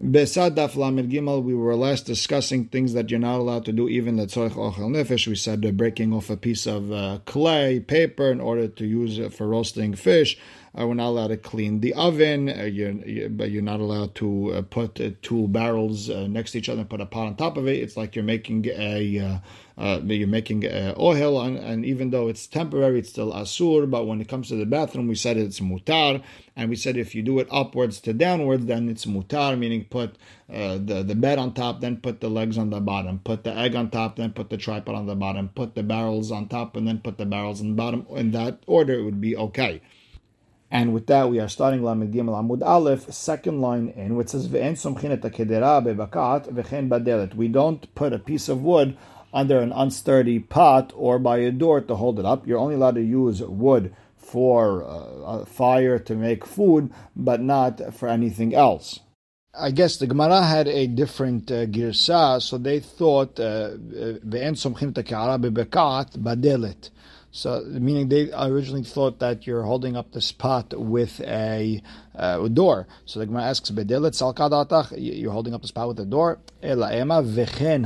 [0.00, 3.88] Besad Daf Lamed Gimel, we were last discussing things that you're not allowed to do,
[3.88, 5.26] even the Tzorich Ochel Nefesh.
[5.26, 9.34] We said breaking off a piece of uh, clay, paper, in order to use it
[9.34, 10.38] for roasting fish.
[10.78, 14.14] Uh, we're not allowed to clean the oven, uh, you're, you, but you're not allowed
[14.14, 17.26] to uh, put uh, two barrels uh, next to each other and put a pot
[17.26, 17.78] on top of it.
[17.82, 19.40] It's like you're making a
[19.76, 20.64] uh, you're making
[20.98, 23.90] oil, on, and even though it's temporary, it's still asur.
[23.90, 26.22] But when it comes to the bathroom, we said it's mutar,
[26.54, 30.16] and we said if you do it upwards to downwards, then it's mutar, meaning put
[30.48, 33.74] the the bed on top, then put the legs on the bottom, put the egg
[33.74, 36.86] on top, then put the tripod on the bottom, put the barrels on top, and
[36.86, 38.06] then put the barrels on the bottom.
[38.10, 39.80] In that order, it would be okay.
[40.70, 44.48] And with that, we are starting Lamed Gimel Amud Aleph, second line in, which says
[44.48, 47.34] Ve'en somchin et bebakat v'chen badelet.
[47.34, 48.96] We don't put a piece of wood
[49.32, 52.46] under an unsturdy pot or by a door to hold it up.
[52.46, 58.08] You're only allowed to use wood for uh, fire to make food, but not for
[58.08, 59.00] anything else.
[59.54, 64.96] I guess the Gemara had a different uh, girsa, so they thought uh, Ve'en somchin
[64.96, 65.06] et
[65.40, 66.90] bebakat badelet.
[67.30, 71.82] So, meaning they originally thought that you're holding up the spot with a,
[72.14, 72.86] uh, door.
[73.04, 73.70] So the Gemara asks.
[73.70, 76.40] You're holding up the spot with a door.
[76.62, 77.84] Ela ema vechen.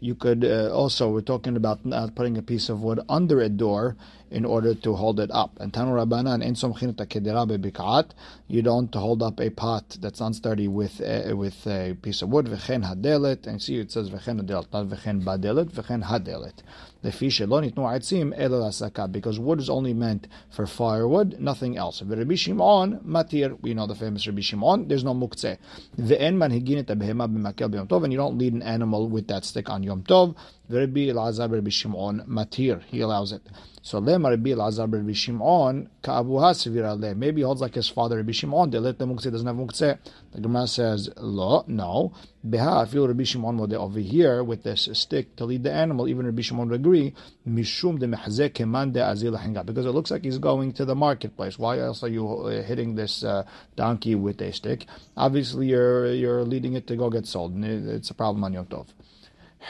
[0.00, 3.48] You could uh, also, we're talking about not putting a piece of wood under a
[3.48, 3.96] door
[4.30, 5.58] in order to hold it up.
[5.60, 8.12] And Tanu Rabbanan in Somchinata
[8.48, 12.46] you don't hold up a pot that's unsteady with a, with a piece of wood.
[12.46, 16.54] V'chen hadelet, and see it says v'chen hadelet, not v'chen badelet, v'chen hadelet.
[17.00, 22.02] The fish lo nitnu aitzim elel because wood is only meant for firewood, nothing else.
[22.02, 24.88] Rabbi Shimon matir, we know the famous Rabbi Shimon.
[24.88, 25.58] There's no muktzeh.
[25.96, 29.44] Ve'en manhigin et abehema b'makel b'yom tov, and you don't lead an animal with that
[29.44, 30.34] stick on yom tov.
[30.70, 33.40] Rabbi Elazar Rabbi Shimon matir, he allows it.
[33.80, 37.14] So lema Rabbi Elazar Rabbi Shimon ka'abuha sevira le.
[37.14, 38.70] Maybe he holds like his father Rabbi Shimon.
[38.70, 39.98] They let the muktzeh doesn't have muktzeh.
[40.32, 42.12] The Gemara says lo, no.
[42.48, 46.06] Beha, I feel Rabbi Shimon would over here with this stick to lead the animal.
[46.06, 47.14] Even Rabbi Shimon would agree.
[47.48, 51.58] Mishum de mehzeh keman de azil because it looks like he's going to the marketplace.
[51.58, 54.84] Why else are you uh, hitting this uh, donkey with a stick?
[55.16, 57.54] Obviously, you're you're leading it to go get sold.
[57.64, 58.88] It's a problem on Yom Tov.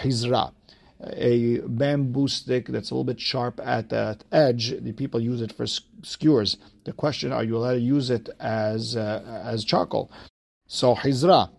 [0.02, 0.52] Hizra
[1.00, 4.74] a bamboo stick that's a little bit sharp at that edge.
[4.80, 6.56] The people use it for skewers.
[6.84, 10.10] The question: Are you allowed to use it as uh, as charcoal?
[10.66, 11.50] So hizra,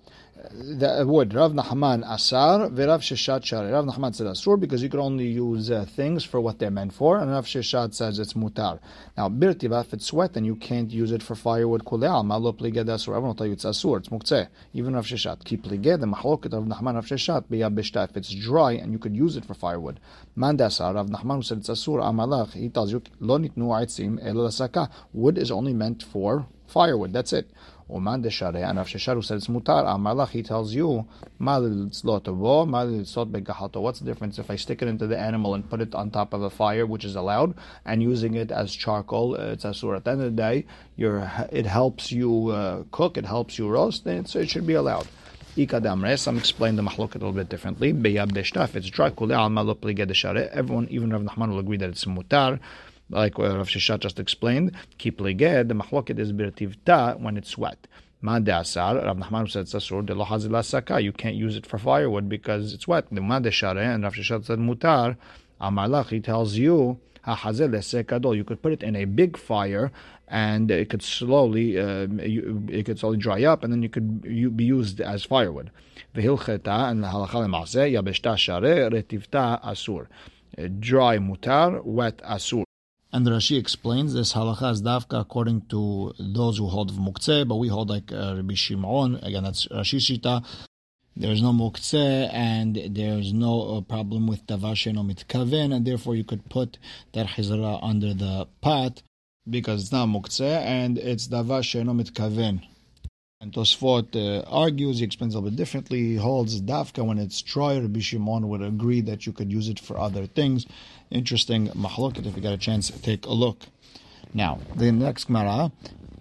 [0.51, 1.33] the wood.
[1.33, 3.72] Rav Nachman asar, v'Rav Sheshat shari.
[3.72, 6.94] Rav Nachman said asur because you can only use uh, things for what they're meant
[6.94, 8.79] for, and Rav Sheshat says it's mutar.
[9.17, 11.83] Now birtiva, if it's wet, then you can't use it for firewood.
[11.83, 13.09] Kuleal malo pliged asur.
[13.09, 13.97] Everyone will tell you it's asur.
[13.97, 14.47] It's muktzeh.
[14.73, 15.44] Even Rav Sheshat.
[15.44, 18.09] Ki pliged the machloket of Nachman Rav Sheshat biyabishta.
[18.09, 19.99] If it's dry and you could use it for firewood.
[20.38, 22.53] Mandasar Rav Nachman who said it's asur amalach.
[22.53, 27.11] He tells you lo nitnu aitzim elo Wood is only meant for firewood.
[27.11, 27.49] That's it.
[27.91, 29.85] Uman deshare, and Rav Shesharu said it's mutar.
[29.85, 31.05] Amalach, he tells you,
[31.39, 32.01] What's
[34.00, 36.44] the difference if I stick it into the animal and put it on top of
[36.44, 37.55] a fire, which is allowed,
[37.85, 39.35] and using it as charcoal?
[39.35, 39.95] Uh, it's asur.
[39.95, 40.66] At the end of the day,
[40.97, 45.07] it helps you uh, cook, it helps you roast, then it should be allowed.
[45.55, 47.89] Some explain the mahlok a little bit differently.
[47.89, 52.59] If it's dry, everyone, even Rav Nachman, will agree that it's mutar
[53.09, 57.88] like Rav Sheshat just explained, keep leged, the mahloket is birtivta when it's wet.
[58.24, 61.00] Madasar, Rav Nachman said Sasur, de lo saka.
[61.00, 63.06] You can't use it for firewood because it's wet.
[63.12, 65.16] The Madashare, and Rav Sheshat said Mutar,
[65.62, 69.91] Amalach, he tells you, you could put it in a big fire
[70.28, 74.64] and it could slowly uh, it could slowly dry up and then you could be
[74.64, 75.70] used as firewood.
[76.16, 80.08] V'hilcheta and halacha yabeshta share retivta asur.
[80.80, 82.64] Dry mutar, wet asur.
[83.12, 87.68] And Rashi explains this halacha is dafka according to those who hold muktzeh, but we
[87.68, 89.16] hold like uh, Rabbi Shimon.
[89.24, 90.46] Again, that's Rashi Shita.
[91.18, 96.24] There's no muktzeh and there's no uh, problem with davar sheno mitkaven, and therefore you
[96.24, 96.78] could put
[97.14, 99.02] that chizra under the pot
[99.50, 102.62] because it's not muktzeh and it's davar sheno mitkaven.
[103.41, 105.99] And Tosfot uh, argues, he explains a little bit differently.
[105.99, 107.78] He holds dafka when it's dry.
[107.78, 110.66] Rabbi Shimon would agree that you could use it for other things.
[111.09, 112.25] Interesting mahloket.
[112.25, 113.67] If you got a chance, take a look.
[114.34, 115.72] Now, the next Gemara,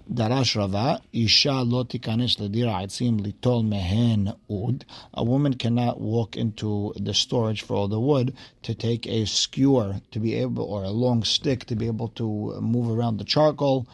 [0.09, 4.85] Darash Rava, Isha lo tikanes ledira aitzim litol mehen ud.
[5.13, 8.33] A woman cannot walk into the storage for all the wood
[8.63, 12.61] to take a skewer to be able, or a long stick to be able to
[12.61, 13.89] move around the charcoal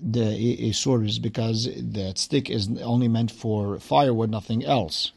[0.00, 5.12] the a sword is because that stick is only meant for firewood, nothing else.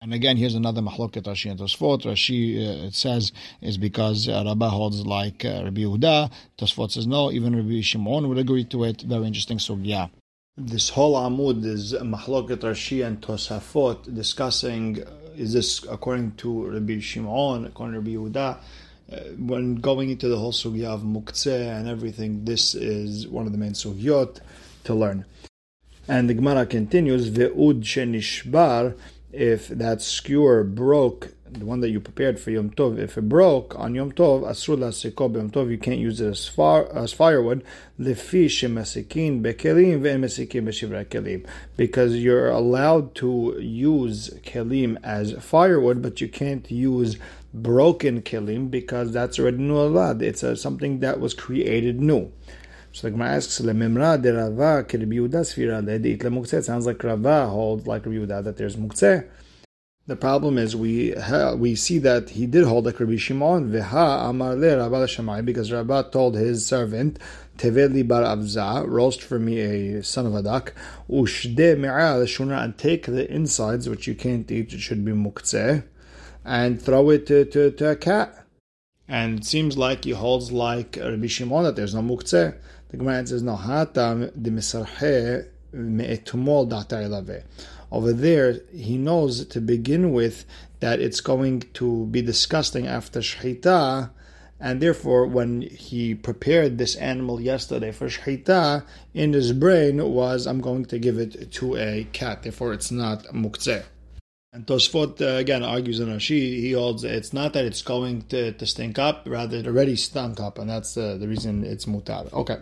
[0.00, 2.02] And again, here's another mahloket Rashi and Tosfot.
[2.04, 6.30] Rashi uh, says is because uh, Rabbah holds like uh, Rabbi Yehuda.
[6.56, 7.32] Tosfot says no.
[7.32, 9.02] Even Rabbi Shimon would agree to it.
[9.02, 9.58] Very interesting.
[9.58, 10.06] So yeah.
[10.56, 17.00] This whole Amud is Mahloket Rashi and Tosafot discussing uh, is this according to Rabbi
[17.00, 18.54] Shimon, according to Rabbi uh,
[19.10, 23.52] Uh, when going into the whole sugya of muktzeh and everything, this is one of
[23.52, 24.40] the main sugyot
[24.84, 25.24] to learn.
[26.06, 28.98] And the Gemara continues, ve'ud shenishbar,
[29.32, 33.78] if that skewer broke, the one that you prepared for Yom Tov, if it broke
[33.78, 37.64] on Yom Tov, asur la'sikob Yom Tov, you can't use it as far as firewood.
[37.98, 41.46] Lefi shemasikin bekelim ve'masikin b'shivra kelim,
[41.78, 47.16] because you're allowed to use kelim as firewood, but you can't use
[47.52, 50.22] broken kelim because that's already nu'alad.
[50.22, 52.32] It's a, something that was created new.
[52.92, 58.06] So the Gemara asks, "Lemimra de Rava Yehuda sfira lemuktzeh." Sounds like Rava holds like
[58.06, 59.28] Rabbi that there's muktzeh.
[60.06, 64.30] The problem is we ha, we see that he did hold like Rabbi Shimon veha
[64.30, 67.18] amar le Rabba Shammai because Rabba told his servant
[67.58, 70.72] Teveli bar avza roast for me a son of a duck
[71.10, 75.84] ushde me'al shuna and take the insides which you can't eat it should be muktzeh
[76.48, 78.46] and throw it to, to, to a cat.
[79.06, 82.56] And it seems like he holds like Rabbi Shimon that there's no muktzeh.
[82.88, 87.42] The Gemara says, no, hatam de misarhe me'etumol
[87.92, 90.46] Over there, he knows to begin with
[90.80, 94.10] that it's going to be disgusting after shechita,
[94.60, 100.60] and therefore, when he prepared this animal yesterday for shechita, in his brain was, I'm
[100.60, 102.42] going to give it to a cat.
[102.42, 103.84] Therefore, it's not muktzeh.
[104.50, 108.52] And Tosfot uh, again argues in Rashi, he holds it's not that it's going to,
[108.52, 112.32] to stink up, rather it already stunk up, and that's uh, the reason it's mutar.
[112.32, 112.56] Okay,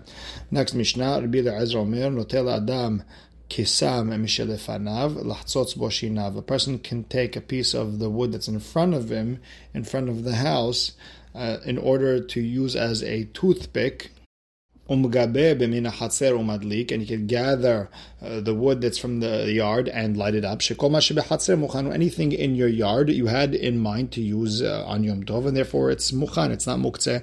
[0.51, 3.05] next Mishnah, Rabbi Eliezer Omer, Notel Adam
[3.49, 6.37] kisam mishelefanav lahtzotz boshinav.
[6.37, 9.39] A person can take a piece of the wood that's in front of him,
[9.73, 10.91] in front of the house,
[11.37, 14.11] uh, in order to use as a toothpick
[14.89, 17.89] umgabe b'mina hatzer umadlik, and you can gather
[18.23, 20.61] uh, the wood that's from the yard and light it up.
[21.93, 25.57] Anything in your yard you had in mind to use uh, on Yom Tov, and
[25.57, 27.23] therefore it's mukhan, it's not muktzeh.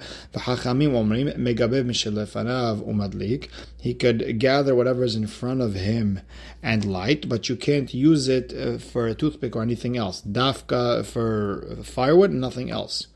[2.83, 3.50] umadlik.
[3.81, 6.21] He could gather whatever is in front of him
[6.62, 10.21] and light, but you can't use it uh, for a toothpick or anything else.
[10.21, 13.07] Dafka for firewood, nothing else.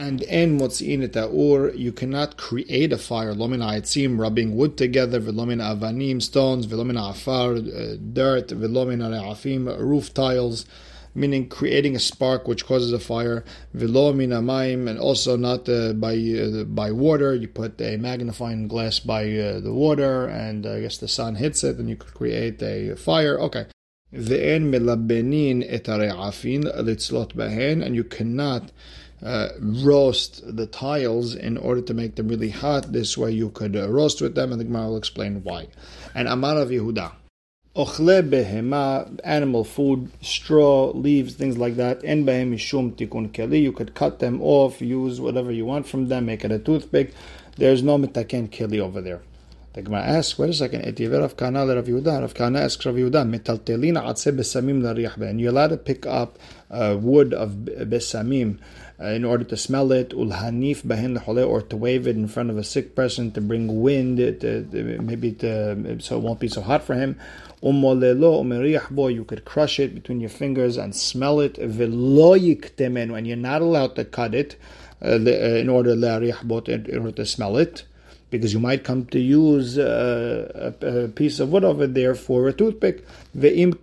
[0.00, 3.34] And in motzi'in ta'ur, you cannot create a fire.
[3.34, 10.14] Lomina etzim, rubbing wood together, velomina avanim, stones, velomina afar, uh, dirt, velomina re'afim, roof
[10.14, 10.66] tiles,
[11.16, 13.44] meaning creating a spark which causes a fire.
[13.76, 17.34] Velomina maim, and also not uh, by uh, by water.
[17.34, 21.64] You put a magnifying glass by uh, the water, and I guess the sun hits
[21.64, 23.36] it, and you could create a fire.
[23.40, 23.66] Okay.
[24.14, 28.70] Ve'en melabenin et litzlot behen, and you cannot
[29.22, 32.92] uh, roast the tiles in order to make them really hot.
[32.92, 35.68] This way you could uh, roast with them, and the Gemara will explain why.
[36.14, 37.12] And Amar of Yehuda.
[37.76, 42.04] Ochle behema, animal food, straw, leaves, things like that.
[42.04, 43.62] En behem mishum tikun keli.
[43.62, 47.12] You could cut them off, use whatever you want from them, make it a toothpick.
[47.56, 49.22] There's no mitaken keli over there.
[49.74, 52.22] The Gemara asks, wait a second, etiver Rav Kana Rav Yehuda.
[52.22, 56.36] Rav Kana asks Rav Yehuda, metaltelina atse besamim l'riyah And you're allowed to pick up
[56.68, 58.58] uh, wood of besamim
[59.00, 61.16] in order to smell it, ulhanif bahin
[61.46, 64.66] or to wave it in front of a sick person to bring wind, to,
[65.00, 67.16] maybe to, so it won't be so hot for him.
[67.62, 71.58] You could crush it between your fingers and smell it.
[71.58, 74.56] And you're not allowed to cut it
[75.00, 77.84] uh, uh in order in order to smell it
[78.30, 82.46] because you might come to use uh, a, a, piece of wood over there for
[82.48, 83.02] a toothpick.
[83.34, 83.74] And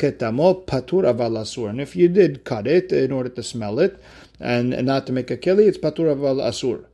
[1.82, 4.00] if you did cut it in order to smell it,
[4.40, 6.86] and, and not to make a keli, it's patur aval asur.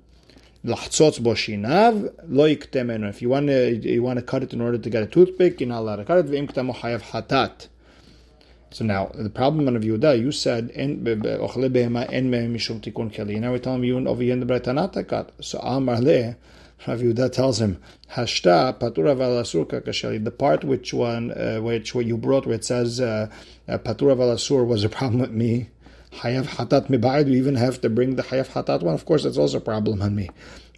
[0.63, 3.09] Lahtzotz boshinav lo yiktemenu.
[3.09, 5.59] If you want to you want to cut it in order to get a toothpick,
[5.59, 6.27] you're not allowed to cut it.
[6.27, 7.67] Ve'im ketamo hayav hatat.
[8.69, 13.39] So now the problem of Yehuda, you said en ochle behema en mishum tikun keli.
[13.39, 15.31] Now we're telling you over here in the Bretanata cut.
[15.41, 16.35] So Amar le.
[16.87, 17.77] Rav Yehuda tells him,
[18.13, 22.65] "Hashta patura valasur kakasheli." The part which one, uh, which what you brought, where it
[22.65, 23.29] says uh,
[23.67, 25.69] uh patura valasur was a problem with me.
[26.13, 28.93] Hayav hatat mibayid, you even have to bring the hayav hatat one.
[28.93, 30.29] Of course, that's also a problem on me.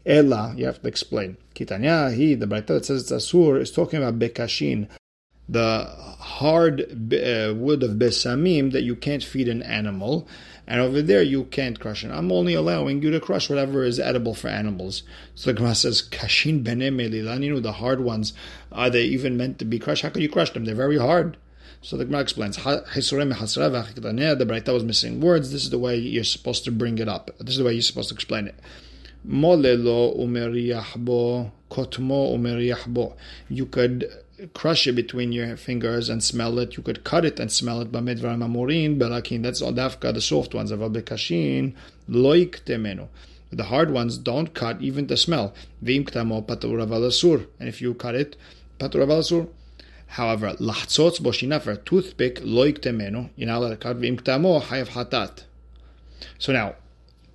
[0.06, 1.38] Ella, you have to explain.
[1.56, 4.88] Kitanya, he, the Braita that says it's asur, is talking about bekashin,
[5.48, 5.86] the
[6.20, 6.82] hard
[7.14, 10.28] uh, wood of besamim that you can't feed an animal.
[10.66, 12.12] And over there, you can't crush it.
[12.12, 15.04] I'm only allowing you to crush whatever is edible for animals.
[15.36, 18.34] So the Gemara says, Kashin bene melilaninu, the hard ones,
[18.72, 20.04] are they even meant to be crushed?
[20.04, 20.64] How can you crush them?
[20.64, 21.38] They're very hard.
[21.86, 22.64] So the Gemara explains, the
[24.48, 25.52] Braita was missing words.
[25.52, 27.30] This is the way you're supposed to bring it up.
[27.40, 28.56] This is the way you're supposed to explain it.
[33.50, 34.10] You could
[34.54, 36.78] crush it between your fingers and smell it.
[36.78, 37.92] You could cut it and smell it.
[37.92, 39.42] Amorin belakin.
[39.44, 40.72] That's all dafka, the soft ones.
[40.72, 41.74] Avabekashin.
[43.52, 45.54] The hard ones don't cut even the smell.
[45.82, 46.00] And
[47.60, 48.38] if you cut it,
[48.80, 49.50] patur
[50.14, 53.32] However, lachtzots boshina for a toothpick loik temenu.
[53.36, 55.46] You're not allowed to cut vim ktamo hayav hatat.
[56.38, 56.76] So now,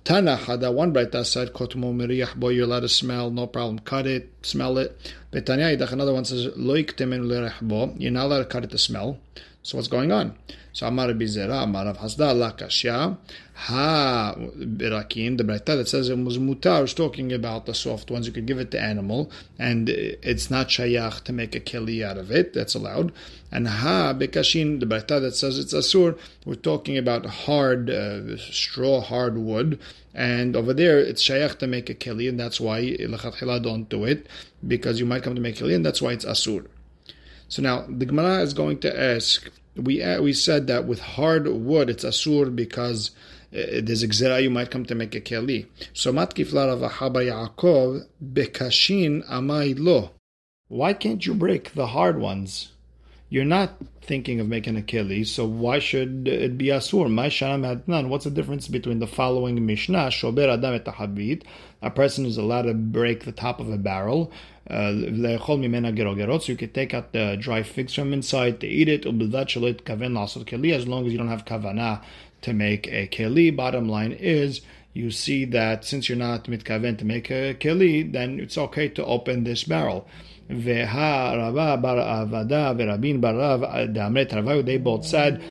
[0.05, 4.07] Tana Hada, one Braita said, Kotumo Miriach, boy, you're allowed to smell, no problem, cut
[4.07, 5.13] it, smell it.
[5.31, 7.27] Betanya Yidach, another one says, Loik temen
[7.61, 9.19] bo, you're not allowed to cut it to smell.
[9.61, 10.35] So what's going on?
[10.73, 13.17] So Amar Bizera, Amar Rav Hasda, Kashya,
[13.53, 18.25] Ha Birakim, the Braita that says it was mutar, is talking about the soft ones.
[18.25, 22.17] You could give it to animal, and it's not shayach to make a keli out
[22.17, 22.53] of it.
[22.53, 23.11] That's allowed.
[23.51, 29.01] And Ha Bekashin, the Braita that says it's asur, we're talking about hard uh, straw,
[29.01, 29.79] hard wood.
[30.13, 34.05] And over there, it's shayach to make a keli, and that's why lechatchila don't do
[34.05, 34.27] it
[34.67, 36.65] because you might come to make a keli, and that's why it's asur.
[37.47, 39.49] So now the Gemara is going to ask.
[39.75, 43.11] We uh, we said that with hard wood it's asur because
[43.53, 45.67] uh, there's a you might come to make a keli.
[45.93, 50.11] So matkifla Rav Haba Yaakov bekashin amai lo.
[50.67, 52.71] Why can't you break the hard ones?
[53.31, 57.11] You're not thinking of making a keli, so why should it be asur?
[57.11, 60.07] My shanam What's the difference between the following mishnah?
[60.09, 61.43] Shober adam et habit.
[61.83, 64.31] A person is allowed to break the top of a barrel.
[64.67, 69.05] Uh, you can take out the dry figs from inside to eat it.
[69.05, 72.01] As long as you don't have kavana
[72.41, 73.55] to make a keli.
[73.55, 74.61] Bottom line is
[74.93, 79.05] you see that since you're not mitkaven to make a keli, then it's okay to
[79.05, 80.07] open this barrel.
[80.49, 84.65] Veha bar Avada Verabin bar Rav Damret Rav Yehuda.
[84.65, 85.49] They both said,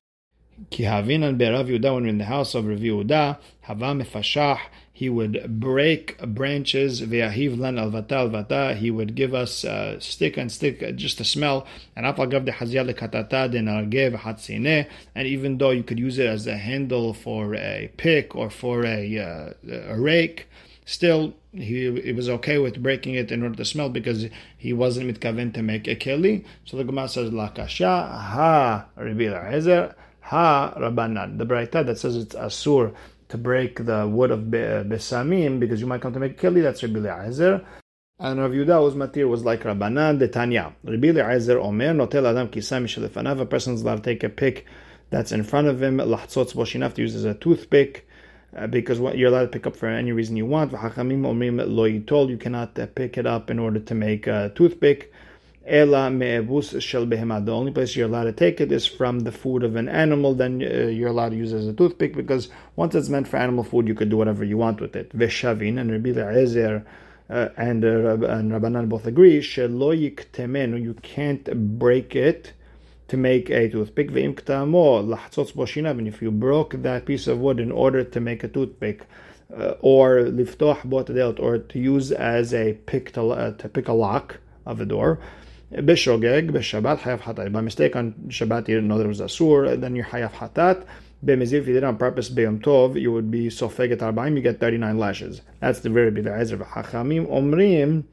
[0.70, 4.58] Kihavin and berav Yuda When in the house of Rav Yuda Hava mefashah.
[4.92, 7.02] He would break branches.
[7.02, 8.74] Ve'ahiv lan alvata alvata.
[8.74, 11.64] He would give us uh, stick and stick, uh, just a smell.
[11.94, 14.88] And afagav de haziyah lekatata de nargev hatzine.
[15.14, 18.84] And even though you could use it as a handle for a pick or for
[18.84, 20.48] a, uh, a rake.
[20.88, 24.24] Still, he it was okay with breaking it in order to smell because
[24.56, 26.46] he wasn't mitkaven to make a keli.
[26.64, 31.36] So the Gemara says la kasha ha Rabbi Ezer ha Rabbanan.
[31.36, 32.94] The Braita that says it's asur
[33.28, 36.62] to break the wood of besamim because you might come to make a keli.
[36.62, 37.62] That's Rabbi Ezer.
[38.18, 40.72] And Rav Yuda's matir was like Rabbanan de Tanya.
[40.84, 43.38] Rabbi Ezer Omer notel adam kisam mishalefanav.
[43.42, 44.64] A person's allowed to take a pick
[45.10, 45.98] that's in front of him.
[45.98, 48.07] Lahtzotz boshinaf to use as a toothpick
[48.56, 50.72] uh, because what you're allowed to pick up for any reason you want.
[50.72, 55.12] Lo yitol, You cannot uh, pick it up in order to make a toothpick.
[55.70, 55.84] The
[57.52, 60.34] only place you're allowed to take it is from the food of an animal.
[60.34, 63.36] Then uh, you're allowed to use it as a toothpick because once it's meant for
[63.36, 65.14] animal food, you could do whatever you want with it.
[65.14, 66.86] Veshavin and Rabbi Ezer
[67.28, 69.42] uh, and, uh, and Rabbanan both agree.
[69.42, 72.54] You can't break it
[73.08, 74.10] to make a toothpick.
[74.10, 74.38] And
[76.08, 79.06] if you broke that piece of wood in order to make a toothpick,
[79.56, 84.38] uh, or liftoch or to use as a pick to, uh, to pick a lock
[84.66, 85.18] of a door.
[85.72, 87.52] Bishogeg, b'shabbat hayaf hatat.
[87.52, 90.86] By mistake on Shabbat you didn't know there was a sur, then you're hayaf hatat.
[91.24, 94.42] B'mizir, if you did it on purpose, b'yom tov, you would be sofeget arbaim, you
[94.42, 95.42] get 39 lashes.
[95.60, 97.26] That's the very big Ezer v'hachamim.
[97.26, 98.04] Omrim,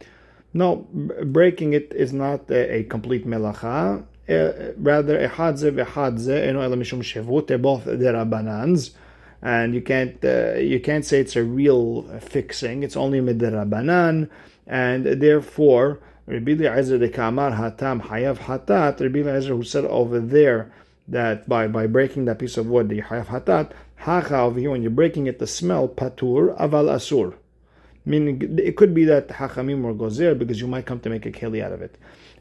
[0.53, 0.87] no,
[1.25, 7.47] breaking it is not a, a complete melacha rather ehadze v'hadze eno ela mishum shevut.
[7.47, 8.91] They're both derabanans,
[9.41, 12.83] and you can't uh, you can't say it's a real fixing.
[12.83, 14.29] It's only midirabanan,
[14.67, 18.99] and therefore Rabbi Eliezer de Kamar Hatam Hayav Hatat.
[18.99, 20.71] Rabbi Eliezer who said over there
[21.07, 24.81] that by by breaking that piece of wood the Hayav Hatat Hacha over here when
[24.81, 27.35] you're breaking it the smell patur aval asur.
[28.05, 31.31] Meaning it could be that Hachamim or Gozer because you might come to make a
[31.31, 31.97] keli out of it.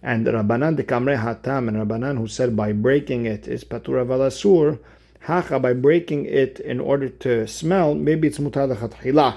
[0.07, 4.79] And Rabbanan de Kamre Hatam and Rabbanan who said by breaking it is Patura Valasur,
[5.21, 9.37] Hacha by breaking it in order to smell, maybe it's Mutar Chatchila.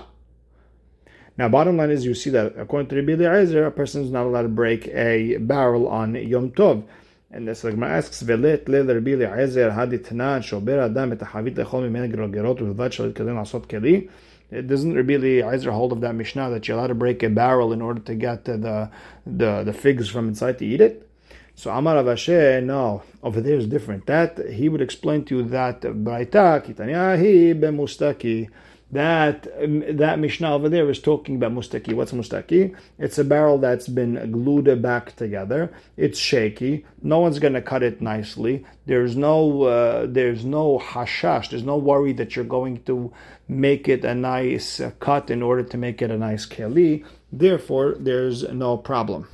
[1.37, 4.25] Now, bottom line is you see that according to Rabbi Eliezer, a person is not
[4.25, 6.83] allowed to break a barrel on Yom Tov.
[7.31, 11.89] And the Sagma asks, Velet le Rabbi Eliezer hadi tanan shober adam et ha'chavit lechol
[11.89, 14.09] mimene gerot uvad shalit kedem asot keli.
[14.49, 17.73] It doesn't really Eiser hold of that Mishnah that you're allowed to break a barrel
[17.73, 18.89] in order to get the
[19.25, 21.07] the, the figs from inside to eat it.
[21.55, 24.05] So Amar Avashe, no, over there is different.
[24.05, 28.49] That he would explain to you that Braita Kitanyahi bemustaki
[28.91, 31.93] that um, that Mishnah over there is talking about mustaki.
[31.93, 32.75] What's mustaki?
[32.97, 35.73] It's a barrel that's been glued back together.
[35.97, 36.85] It's shaky.
[37.01, 38.65] No one's going to cut it nicely.
[38.85, 41.49] There's no uh, there's no hashash.
[41.49, 43.11] There's no worry that you're going to
[43.47, 47.05] make it a nice uh, cut in order to make it a nice keli.
[47.31, 49.27] Therefore, there's no problem.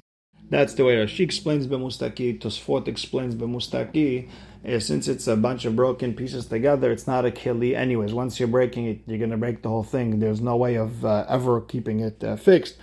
[0.50, 2.39] That's the way she explains b'mustaki.
[2.39, 4.29] Tosfot explains b'mustaki.
[4.65, 7.75] Since it's a bunch of broken pieces together, it's not a kili.
[7.75, 10.20] Anyways, once you're breaking it, you're going to break the whole thing.
[10.20, 12.77] There's no way of uh, ever keeping it uh, fixed.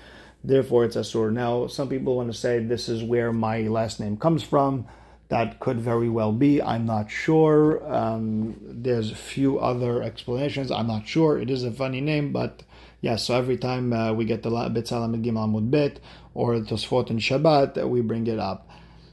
[0.45, 1.31] Therefore, it's a sur.
[1.31, 4.87] Now, some people want to say this is where my last name comes from.
[5.29, 6.61] That could very well be.
[6.61, 7.83] I'm not sure.
[7.91, 10.71] Um, there's a few other explanations.
[10.71, 11.39] I'm not sure.
[11.39, 12.63] It is a funny name, but
[13.01, 13.17] yeah.
[13.17, 14.51] So every time uh, we get the
[14.85, 16.01] Salam Gimel Bet
[16.35, 18.70] or Tosfot and Shabbat, we bring it up.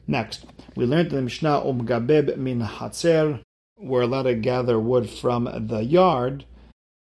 [0.10, 0.46] Next,
[0.76, 3.42] we learned in the Mishnah Umgabeb min Hatzer.
[3.78, 6.46] We're allowed to gather wood from the yard,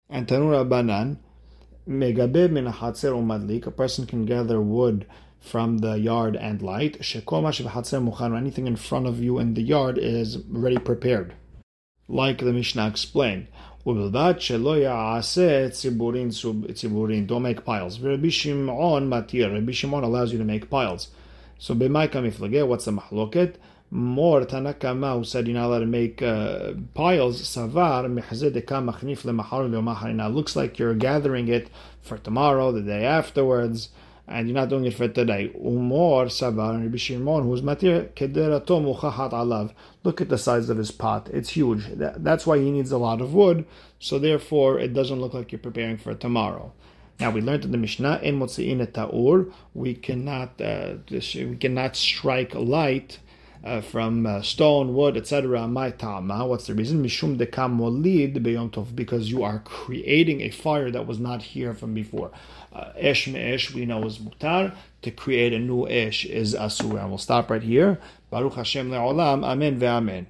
[0.09, 1.19] and Tanura Banan.
[1.87, 3.67] Megabeb min Hatzer umadlik.
[3.67, 5.05] A person can gather wood
[5.39, 6.99] from the yard and light.
[6.99, 8.37] Shekoma Shibhatse Muchana.
[8.37, 11.35] Anything in front of you in the yard is ready prepared.
[12.07, 13.47] Like the Mishnah explained.
[13.85, 14.11] Don't
[17.43, 17.99] make piles.
[17.99, 19.53] Rabbi Shimon matir.
[19.53, 21.09] Rabbi Shimon allows you to make piles.
[21.57, 23.55] So b'maika miflage, what's the mahloket?
[23.91, 27.41] More Tanakama who said you're not allowed to make uh, piles.
[27.43, 28.05] Savar
[30.15, 31.69] Now looks like you're gathering it
[32.01, 33.89] for tomorrow, the day afterwards
[34.27, 35.51] and you're not doing it for today.
[35.55, 39.71] Umor Sabar and Rabbi Shimon, who's matir kederato muchahat alav.
[40.03, 41.85] Look at the size of his pot; it's huge.
[41.95, 43.65] That's why he needs a lot of wood.
[43.99, 46.73] So therefore, it doesn't look like you're preparing for tomorrow.
[47.19, 52.53] Now we learned in the Mishnah in motziin taur we cannot uh, we cannot strike
[52.53, 53.19] light
[53.65, 55.67] uh, from uh, stone, wood, etc.
[55.67, 56.45] My tama.
[56.45, 57.03] What's the reason?
[57.03, 61.73] Mishum dekam molid beyom tov because you are creating a fire that was not here
[61.73, 62.31] from before.
[62.73, 64.75] Esh Uh, esh me'esh we know is mutar.
[65.01, 66.99] To create a new esh is asur.
[66.99, 67.99] And we'll stop right here.
[68.29, 69.43] Baruch Hashem le'olam.
[69.43, 70.25] Amen ve'amen.